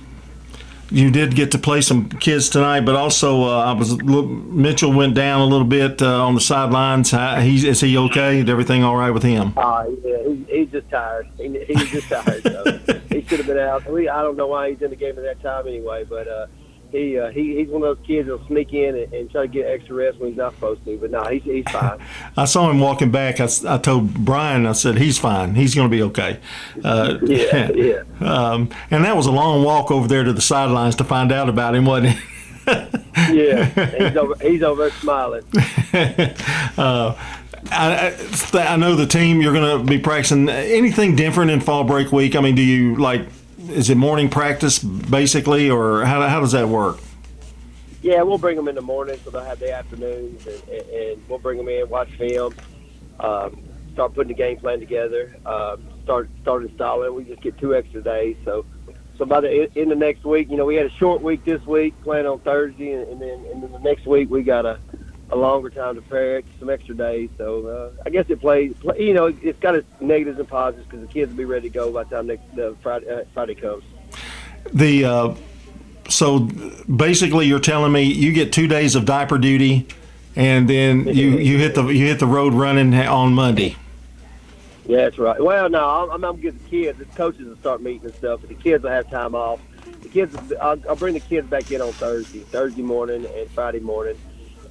You 0.89 1.11
did 1.11 1.35
get 1.35 1.51
to 1.51 1.57
play 1.57 1.81
some 1.81 2.07
kids 2.09 2.49
tonight, 2.49 2.81
but 2.81 2.95
also 2.95 3.43
uh, 3.43 3.65
I 3.65 3.73
was 3.73 4.01
Mitchell 4.01 4.93
went 4.93 5.15
down 5.15 5.41
a 5.41 5.45
little 5.45 5.67
bit 5.67 6.01
uh, 6.01 6.23
on 6.25 6.33
the 6.33 6.41
sidelines. 6.41 7.11
How- 7.11 7.39
He's 7.41 7.63
is 7.65 7.81
he 7.81 7.97
okay? 7.97 8.39
Is 8.39 8.49
everything 8.49 8.83
all 8.83 8.95
right 8.95 9.11
with 9.11 9.23
him? 9.23 9.53
Uh, 9.57 9.85
yeah, 10.03 10.17
he, 10.27 10.45
he's 10.49 10.69
just 10.71 10.89
tired. 10.89 11.27
He, 11.37 11.63
he's 11.65 11.91
just 11.91 12.07
tired. 12.09 12.41
So 12.43 12.79
he 13.09 13.21
should 13.23 13.39
have 13.39 13.47
been 13.47 13.57
out. 13.59 13.89
We, 13.91 14.07
I 14.07 14.21
don't 14.21 14.37
know 14.37 14.47
why 14.47 14.69
he's 14.71 14.81
in 14.81 14.89
the 14.89 14.95
game 14.95 15.17
at 15.17 15.23
that 15.23 15.41
time 15.41 15.67
anyway, 15.67 16.05
but 16.05 16.27
uh, 16.27 16.47
he, 16.91 17.19
uh, 17.19 17.29
he 17.31 17.55
he's 17.57 17.67
one 17.69 17.83
of 17.83 17.97
those 17.97 18.05
kids 18.07 18.27
that'll 18.27 18.45
sneak 18.47 18.73
in 18.73 18.95
and, 18.95 19.13
and 19.13 19.29
try 19.31 19.41
to 19.43 19.47
get 19.47 19.67
extra 19.67 19.95
rest 19.95 20.19
when 20.19 20.29
he's 20.29 20.37
not 20.37 20.53
supposed 20.53 20.83
to. 20.85 20.97
But 20.97 21.11
no, 21.11 21.23
he's 21.25 21.43
he's 21.43 21.65
fine. 21.69 21.99
I 22.37 22.45
saw 22.45 22.69
him 22.69 22.79
walking 22.79 23.11
back. 23.11 23.39
I, 23.39 23.47
I 23.67 23.77
told 23.77 24.13
Brian, 24.13 24.65
I 24.65 24.71
said, 24.73 24.97
he's 24.97 25.17
fine. 25.19 25.55
He's 25.55 25.75
going 25.75 25.89
to 25.89 25.95
be 25.95 26.03
okay. 26.03 26.39
Uh, 26.83 27.17
Yeah, 27.27 27.71
yeah. 27.71 28.03
Um, 28.19 28.69
and 28.89 29.03
that 29.05 29.15
was 29.15 29.25
a 29.27 29.31
long 29.31 29.63
walk 29.63 29.91
over 29.91 30.07
there 30.07 30.23
to 30.23 30.33
the 30.33 30.41
sidelines 30.41 30.95
to 30.95 31.03
find 31.03 31.31
out 31.31 31.49
about 31.49 31.75
him, 31.75 31.85
wasn't 31.85 32.17
it? 32.17 32.23
Yeah, 33.31 33.65
he's 34.07 34.17
over 34.17 34.35
he's 34.41 34.63
over 34.63 34.83
there 34.83 34.91
smiling. 34.99 35.43
uh, 36.77 37.15
I, 37.71 38.15
I, 38.53 38.59
I 38.59 38.75
know 38.77 38.95
the 38.95 39.05
team, 39.07 39.41
you're 39.41 39.53
going 39.53 39.79
to 39.79 39.83
be 39.83 39.99
practicing. 39.99 40.49
Anything 40.49 41.15
different 41.15 41.51
in 41.51 41.61
fall 41.61 41.83
break 41.83 42.11
week? 42.11 42.35
I 42.35 42.41
mean, 42.41 42.55
do 42.55 42.61
you 42.61 42.95
like, 42.95 43.27
is 43.69 43.89
it 43.89 43.95
morning 43.95 44.29
practice 44.29 44.79
basically, 44.79 45.69
or 45.69 46.05
how, 46.05 46.27
how 46.27 46.39
does 46.39 46.51
that 46.53 46.67
work? 46.67 46.99
Yeah, 48.01 48.21
we'll 48.21 48.37
bring 48.37 48.55
them 48.55 48.67
in 48.67 48.75
the 48.75 48.81
morning, 48.81 49.19
so 49.23 49.31
they'll 49.31 49.43
have 49.43 49.59
the 49.59 49.73
afternoons, 49.73 50.45
and, 50.45 50.69
and, 50.69 51.29
we'll 51.29 51.39
bring 51.39 51.57
them 51.57 51.67
in, 51.67 51.89
watch 51.89 52.09
film, 52.11 52.53
um, 53.19 53.61
start 53.93 54.13
putting 54.13 54.29
the 54.29 54.37
game 54.37 54.57
plan 54.57 54.79
together. 54.79 55.35
Um, 55.45 55.83
start 56.03 56.29
start 56.41 56.63
installing. 56.63 57.13
We 57.15 57.23
just 57.23 57.41
get 57.41 57.57
two 57.57 57.75
extra 57.75 58.01
days. 58.01 58.37
So 58.45 58.65
so 59.17 59.25
by 59.25 59.41
the 59.41 59.79
in 59.79 59.89
the 59.89 59.95
next 59.95 60.23
week, 60.23 60.49
you 60.49 60.57
know, 60.57 60.65
we 60.65 60.75
had 60.75 60.85
a 60.85 60.91
short 60.91 61.21
week 61.21 61.43
this 61.43 61.65
week, 61.65 61.95
playing 62.03 62.27
on 62.27 62.39
Thursday, 62.39 62.91
and, 62.91 63.07
and 63.09 63.21
then 63.21 63.45
and 63.51 63.63
then 63.63 63.71
the 63.71 63.79
next 63.79 64.05
week 64.05 64.29
we 64.29 64.43
got 64.43 64.65
a 64.65 64.79
a 65.29 65.35
longer 65.35 65.69
time 65.69 65.95
to 65.95 66.01
prepare, 66.01 66.41
some 66.59 66.69
extra 66.69 66.95
days. 66.95 67.29
So 67.37 67.67
uh, 67.67 68.03
I 68.05 68.09
guess 68.09 68.25
it 68.29 68.39
plays. 68.39 68.73
Play, 68.75 69.01
you 69.01 69.13
know, 69.13 69.27
it's 69.27 69.59
got 69.59 69.75
its 69.75 69.87
negatives 69.99 70.39
and 70.39 70.47
positives 70.47 70.87
because 70.87 71.05
the 71.05 71.11
kids 71.11 71.31
will 71.31 71.37
be 71.37 71.45
ready 71.45 71.69
to 71.69 71.73
go 71.73 71.91
by 71.91 72.03
the 72.03 72.15
time 72.15 72.27
next 72.27 72.57
uh, 72.57 72.73
Friday 72.81 73.09
uh, 73.09 73.25
Friday 73.33 73.55
comes. 73.55 73.83
The 74.73 75.05
uh, 75.05 75.35
so 76.09 76.39
basically, 76.39 77.47
you're 77.47 77.59
telling 77.59 77.91
me 77.91 78.03
you 78.03 78.31
get 78.31 78.53
two 78.53 78.67
days 78.67 78.95
of 78.95 79.05
diaper 79.05 79.37
duty, 79.37 79.87
and 80.35 80.69
then 80.69 81.07
you, 81.07 81.37
you 81.37 81.57
hit 81.57 81.75
the 81.75 81.85
you 81.87 82.05
hit 82.05 82.19
the 82.19 82.27
road 82.27 82.53
running 82.53 82.93
on 82.93 83.33
Monday. 83.33 83.75
Yeah, 84.85 84.97
that's 84.97 85.17
right. 85.19 85.41
Well, 85.41 85.69
no, 85.69 86.09
I'm, 86.11 86.23
I'm 86.23 86.39
getting 86.39 86.59
the 86.63 86.69
kids. 86.69 86.97
The 86.97 87.05
coaches 87.05 87.45
will 87.45 87.57
start 87.57 87.81
meeting 87.81 88.05
and 88.05 88.15
stuff, 88.15 88.39
but 88.39 88.49
the 88.49 88.55
kids 88.55 88.83
will 88.83 88.91
have 88.91 89.09
time 89.09 89.35
off. 89.35 89.59
The 90.01 90.07
kids, 90.07 90.53
I'll, 90.61 90.79
I'll 90.87 90.95
bring 90.95 91.13
the 91.13 91.19
kids 91.19 91.45
back 91.47 91.69
in 91.71 91.81
on 91.81 91.91
Thursday, 91.91 92.39
Thursday 92.39 92.83
morning 92.83 93.25
and 93.25 93.49
Friday 93.51 93.81
morning, 93.81 94.15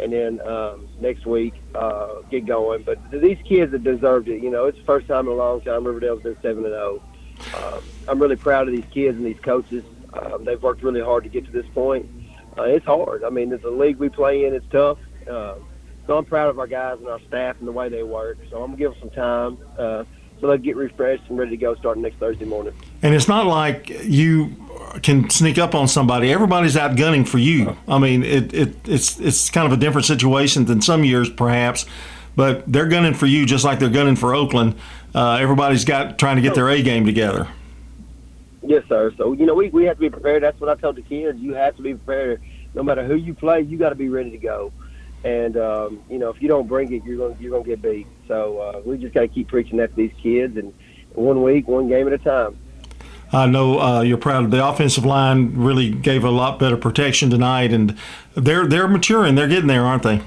and 0.01 0.13
then 0.13 0.41
um, 0.47 0.89
next 1.01 1.27
week 1.27 1.55
uh, 1.75 2.21
get 2.31 2.47
going. 2.47 2.83
But 2.83 2.99
these 3.11 3.39
kids 3.45 3.73
have 3.73 3.85
deserved 3.85 4.29
it. 4.29 4.43
You 4.43 4.51
know, 4.51 4.67
it's 4.67 4.79
the 4.79 4.85
first 4.85 5.07
time 5.07 5.27
in 5.27 5.33
a 5.33 5.37
long 5.37 5.61
time 5.61 5.85
Riverdale's 5.85 6.23
been 6.23 6.37
seven 6.43 6.65
and 6.65 6.73
zero. 6.73 7.03
Um, 7.55 7.83
I'm 8.09 8.19
really 8.21 8.37
proud 8.37 8.69
of 8.69 8.75
these 8.75 8.85
kids 8.91 9.17
and 9.17 9.27
these 9.27 9.41
coaches. 9.41 9.85
Um, 10.13 10.45
they've 10.45 10.63
worked 10.63 10.83
really 10.83 11.03
hard 11.03 11.25
to 11.25 11.31
get 11.31 11.45
to 11.47 11.53
this 11.53 11.67
point. 11.75 12.09
Uh, 12.59 12.63
it's 12.63 12.87
hard. 12.87 13.25
I 13.25 13.31
mean, 13.31 13.53
it's 13.53 13.65
a 13.65 13.71
league 13.71 13.99
we 13.99 14.09
play 14.09 14.47
in. 14.47 14.55
It's 14.55 14.67
tough. 14.71 14.99
Uh, 15.29 15.57
so 16.07 16.17
I'm 16.17 16.25
proud 16.25 16.49
of 16.49 16.59
our 16.59 16.67
guys 16.67 16.99
and 16.99 17.09
our 17.09 17.21
staff 17.27 17.57
and 17.59 17.67
the 17.67 17.73
way 17.73 17.89
they 17.89 18.03
work. 18.03 18.39
So 18.51 18.63
I'm 18.63 18.71
gonna 18.71 18.77
give 18.77 18.93
them 18.93 19.01
some 19.01 19.11
time 19.11 19.59
uh, 19.79 20.05
so 20.41 20.47
they'll 20.47 20.59
get 20.59 20.77
refreshed 20.77 21.25
and 21.29 21.39
ready 21.39 21.51
to 21.51 21.57
go 21.57 21.75
starting 21.75 22.03
next 22.03 22.17
Thursday 22.17 22.45
morning. 22.45 22.75
And 23.03 23.15
it's 23.15 23.29
not 23.29 23.47
like 23.47 23.89
you 24.05 24.57
can 25.03 25.29
sneak 25.31 25.59
up 25.59 25.75
on 25.75 25.89
somebody. 25.89 26.33
Everybody's 26.33 26.77
out 26.77 26.97
gunning 26.97 27.25
for 27.25 27.39
you. 27.39 27.77
I 27.87 27.99
mean, 27.99 28.23
it, 28.23 28.55
it 28.55 28.89
it's 28.89 29.19
it's 29.21 29.51
kind 29.51 29.67
of 29.67 29.73
a 29.73 29.81
different 29.81 30.07
situation 30.07 30.65
than 30.65 30.81
some 30.81 31.05
years 31.05 31.29
perhaps, 31.29 31.87
but 32.35 32.71
they're 32.71 32.89
gunning 32.89 33.15
for 33.15 33.27
you 33.27 33.47
just 33.47 33.65
like 33.65 33.79
they're 33.79 33.89
gunning 33.89 34.17
for 34.17 34.35
Oakland. 34.35 34.75
Uh, 35.15 35.37
everybody's 35.37 35.85
got 35.85 36.19
trying 36.19 36.37
to 36.37 36.43
get 36.43 36.55
their 36.55 36.69
A 36.69 36.83
game 36.83 37.07
together. 37.07 37.49
Yes, 38.63 38.85
sir. 38.89 39.13
So 39.17 39.33
you 39.33 39.47
know 39.47 39.55
we 39.55 39.69
we 39.71 39.85
have 39.85 39.97
to 39.97 40.01
be 40.01 40.11
prepared. 40.11 40.43
That's 40.43 40.61
what 40.61 40.71
I 40.71 40.81
tell 40.81 40.93
the 40.93 41.03
kids. 41.03 41.39
You 41.39 41.55
have 41.55 41.77
to 41.77 41.83
be 41.83 41.95
prepared. 41.95 42.43
No 42.75 42.83
matter 42.83 43.07
who 43.07 43.15
you 43.15 43.33
play, 43.35 43.63
you 43.63 43.79
got 43.79 43.91
to 43.91 43.95
be 43.95 44.09
ready 44.09 44.31
to 44.31 44.39
go. 44.39 44.73
And 45.25 45.57
um, 45.57 46.03
you 46.11 46.19
know 46.19 46.31
if 46.31 46.41
you 46.43 46.49
don't 46.49 46.67
bring 46.67 46.93
it, 46.93 47.05
you're 47.05 47.19
gonna 47.19 47.41
you're 47.41 47.53
gonna 47.53 47.65
get 47.65 47.83
beat. 47.83 48.07
So 48.29 48.59
uh, 48.59 48.81
we 48.85 48.99
just 48.99 49.15
got 49.15 49.21
to 49.21 49.29
keep 49.29 49.49
preaching 49.49 49.79
that 49.79 49.91
to 49.91 49.97
these 49.97 50.13
kids, 50.23 50.57
and 50.57 50.75
one 51.15 51.43
week, 51.43 51.69
one 51.69 51.89
game 51.89 52.07
at 52.07 52.13
a 52.13 52.19
time. 52.19 52.59
I 53.37 53.45
know 53.47 53.79
uh, 53.79 54.01
you're 54.01 54.17
proud 54.17 54.45
of 54.45 54.51
the 54.51 54.67
offensive 54.67 55.05
line. 55.05 55.53
Really 55.55 55.91
gave 55.91 56.25
a 56.25 56.31
lot 56.31 56.59
better 56.59 56.77
protection 56.77 57.29
tonight, 57.29 57.71
and 57.71 57.95
they're 58.35 58.67
they're 58.67 58.89
maturing. 58.89 59.35
They're 59.35 59.47
getting 59.47 59.67
there, 59.67 59.85
aren't 59.85 60.05
they? 60.05 60.23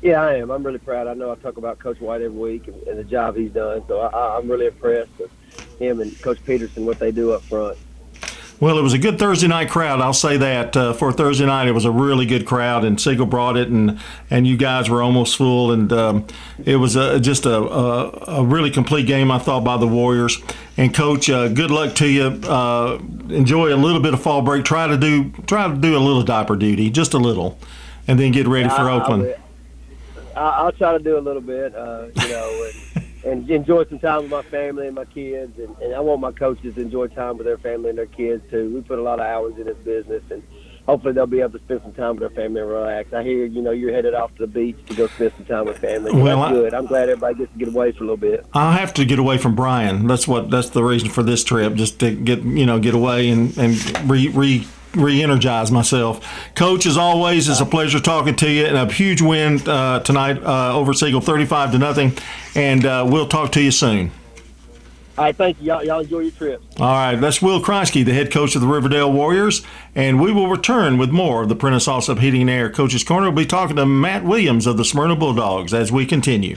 Yeah, 0.00 0.20
I 0.20 0.34
am. 0.34 0.50
I'm 0.50 0.64
really 0.64 0.80
proud. 0.80 1.06
I 1.06 1.14
know 1.14 1.30
I 1.30 1.36
talk 1.36 1.58
about 1.58 1.78
Coach 1.78 2.00
White 2.00 2.20
every 2.22 2.36
week 2.36 2.66
and, 2.66 2.82
and 2.88 2.98
the 2.98 3.04
job 3.04 3.36
he's 3.36 3.52
done. 3.52 3.84
So 3.86 4.00
I, 4.00 4.36
I'm 4.36 4.50
really 4.50 4.66
impressed 4.66 5.12
with 5.16 5.30
him 5.78 6.00
and 6.00 6.20
Coach 6.22 6.44
Peterson 6.44 6.86
what 6.86 6.98
they 6.98 7.12
do 7.12 7.30
up 7.30 7.42
front. 7.42 7.78
Well, 8.62 8.78
it 8.78 8.82
was 8.82 8.92
a 8.92 8.98
good 8.98 9.18
Thursday 9.18 9.48
night 9.48 9.70
crowd. 9.70 10.00
I'll 10.00 10.12
say 10.12 10.36
that 10.36 10.76
uh, 10.76 10.92
for 10.92 11.12
Thursday 11.12 11.46
night, 11.46 11.66
it 11.66 11.72
was 11.72 11.84
a 11.84 11.90
really 11.90 12.26
good 12.26 12.46
crowd, 12.46 12.84
and 12.84 13.00
Siegel 13.00 13.26
brought 13.26 13.56
it, 13.56 13.66
and 13.66 13.98
and 14.30 14.46
you 14.46 14.56
guys 14.56 14.88
were 14.88 15.02
almost 15.02 15.36
full, 15.36 15.72
and 15.72 15.92
um, 15.92 16.28
it 16.64 16.76
was 16.76 16.94
a, 16.94 17.18
just 17.18 17.44
a, 17.44 17.56
a, 17.56 18.38
a, 18.38 18.44
really 18.44 18.70
complete 18.70 19.08
game, 19.08 19.32
I 19.32 19.40
thought, 19.40 19.64
by 19.64 19.78
the 19.78 19.88
Warriors. 19.88 20.40
And 20.76 20.94
Coach, 20.94 21.28
uh, 21.28 21.48
good 21.48 21.72
luck 21.72 21.96
to 21.96 22.06
you. 22.06 22.22
Uh, 22.22 23.00
enjoy 23.30 23.74
a 23.74 23.76
little 23.76 24.00
bit 24.00 24.14
of 24.14 24.22
fall 24.22 24.42
break. 24.42 24.64
Try 24.64 24.86
to 24.86 24.96
do 24.96 25.32
try 25.48 25.66
to 25.66 25.74
do 25.74 25.96
a 25.96 25.98
little 25.98 26.22
diaper 26.22 26.54
duty, 26.54 26.88
just 26.88 27.14
a 27.14 27.18
little, 27.18 27.58
and 28.06 28.16
then 28.16 28.30
get 28.30 28.46
ready 28.46 28.68
for 28.68 28.82
I, 28.82 28.92
Oakland. 28.92 29.34
I, 30.36 30.62
will 30.62 30.70
try 30.70 30.92
to 30.92 31.02
do 31.02 31.18
a 31.18 31.20
little 31.20 31.42
bit, 31.42 31.74
uh, 31.74 32.06
you 32.14 32.28
know. 32.28 33.01
And, 33.24 33.48
enjoy 33.50 33.84
some 33.84 33.98
time 33.98 34.22
with 34.22 34.30
my 34.30 34.42
family 34.42 34.86
and 34.86 34.96
my 34.96 35.04
kids. 35.04 35.58
And, 35.58 35.76
and 35.78 35.94
I 35.94 36.00
want 36.00 36.20
my 36.20 36.32
coaches 36.32 36.74
to 36.74 36.80
enjoy 36.80 37.08
time 37.08 37.38
with 37.38 37.46
their 37.46 37.58
family 37.58 37.90
and 37.90 37.98
their 37.98 38.06
kids 38.06 38.42
too. 38.50 38.74
We 38.74 38.80
put 38.80 38.98
a 38.98 39.02
lot 39.02 39.20
of 39.20 39.26
hours 39.26 39.54
in 39.58 39.64
this 39.64 39.76
business, 39.78 40.22
and 40.30 40.42
hopefully 40.86 41.12
they'll 41.12 41.26
be 41.26 41.40
able 41.40 41.58
to 41.58 41.64
spend 41.64 41.82
some 41.82 41.92
time 41.92 42.16
with 42.16 42.20
their 42.20 42.44
family 42.44 42.60
and 42.60 42.70
relax. 42.70 43.12
I 43.12 43.22
hear 43.22 43.44
you 43.46 43.62
know 43.62 43.70
you're 43.70 43.92
headed 43.92 44.14
off 44.14 44.34
to 44.36 44.46
the 44.46 44.46
beach 44.46 44.76
to 44.86 44.94
go 44.94 45.06
spend 45.08 45.32
some 45.36 45.46
time 45.46 45.66
with 45.66 45.78
family. 45.78 46.12
Well, 46.12 46.40
that's 46.40 46.50
I, 46.50 46.54
good. 46.54 46.74
I'm 46.74 46.86
glad 46.86 47.08
everybody 47.08 47.34
gets 47.36 47.52
to 47.52 47.58
get 47.58 47.68
away 47.68 47.92
for 47.92 47.98
a 47.98 48.06
little 48.06 48.16
bit. 48.16 48.46
I 48.54 48.72
have 48.72 48.92
to 48.94 49.04
get 49.04 49.18
away 49.18 49.38
from 49.38 49.54
Brian. 49.54 50.06
That's 50.06 50.26
what 50.26 50.50
that's 50.50 50.70
the 50.70 50.82
reason 50.82 51.08
for 51.08 51.22
this 51.22 51.44
trip, 51.44 51.74
just 51.74 52.00
to 52.00 52.14
get 52.14 52.42
you 52.42 52.66
know 52.66 52.78
get 52.78 52.94
away 52.94 53.28
and 53.30 53.56
and 53.56 54.10
re 54.10 54.28
re 54.28 54.66
re-energize 54.94 55.70
myself. 55.70 56.26
Coach, 56.54 56.86
as 56.86 56.96
always, 56.96 57.48
it's 57.48 57.60
a 57.60 57.66
pleasure 57.66 58.00
talking 58.00 58.36
to 58.36 58.50
you, 58.50 58.66
and 58.66 58.76
a 58.76 58.92
huge 58.92 59.22
win 59.22 59.60
uh, 59.68 60.00
tonight 60.00 60.42
uh, 60.42 60.76
over 60.76 60.92
Siegel, 60.92 61.20
thirty-five 61.20 61.72
to 61.72 61.78
nothing. 61.78 62.12
And 62.54 62.84
uh, 62.84 63.06
we'll 63.08 63.28
talk 63.28 63.52
to 63.52 63.62
you 63.62 63.70
soon. 63.70 64.10
All 65.18 65.24
right, 65.24 65.36
thank 65.36 65.60
you. 65.60 65.66
Y'all, 65.66 65.84
y'all 65.84 66.00
enjoy 66.00 66.20
your 66.20 66.30
trip. 66.30 66.62
All 66.80 66.86
right, 66.86 67.16
that's 67.16 67.42
Will 67.42 67.60
Kreisky, 67.60 68.02
the 68.02 68.14
head 68.14 68.32
coach 68.32 68.54
of 68.54 68.62
the 68.62 68.66
Riverdale 68.66 69.12
Warriors, 69.12 69.60
and 69.94 70.18
we 70.18 70.32
will 70.32 70.48
return 70.48 70.96
with 70.96 71.10
more 71.10 71.42
of 71.42 71.50
the 71.50 71.54
Prentice 71.54 71.86
Allsup 71.86 72.18
Heating 72.18 72.40
and 72.40 72.50
Air 72.50 72.70
Coaches 72.70 73.04
Corner. 73.04 73.26
We'll 73.26 73.44
be 73.44 73.46
talking 73.46 73.76
to 73.76 73.84
Matt 73.84 74.24
Williams 74.24 74.66
of 74.66 74.78
the 74.78 74.86
Smyrna 74.86 75.14
Bulldogs 75.14 75.74
as 75.74 75.92
we 75.92 76.06
continue. 76.06 76.56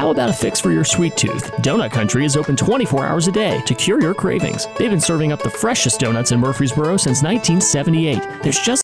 How 0.00 0.08
about 0.08 0.30
a 0.30 0.32
fix 0.32 0.58
for 0.58 0.70
your 0.70 0.82
sweet 0.82 1.14
tooth? 1.14 1.52
Donut 1.56 1.90
Country 1.90 2.24
is 2.24 2.34
open 2.34 2.56
24 2.56 3.04
hours 3.04 3.28
a 3.28 3.32
day 3.32 3.60
to 3.66 3.74
cure 3.74 4.00
your 4.00 4.14
cravings. 4.14 4.66
They've 4.78 4.88
been 4.88 4.98
serving 4.98 5.30
up 5.30 5.42
the 5.42 5.50
freshest 5.50 6.00
donuts 6.00 6.32
in 6.32 6.40
Murfreesboro 6.40 6.96
since 6.96 7.22
1978. 7.22 8.42
There's 8.42 8.60
just 8.60 8.78